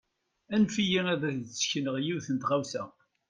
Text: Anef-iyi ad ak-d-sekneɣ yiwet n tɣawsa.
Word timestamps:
Anef-iyi 0.53 0.99
ad 1.13 1.21
ak-d-sekneɣ 1.29 1.95
yiwet 1.99 2.27
n 2.31 2.37
tɣawsa. 2.37 2.83